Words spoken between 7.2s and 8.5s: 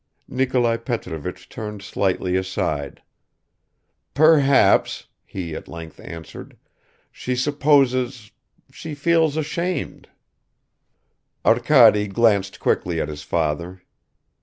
supposes...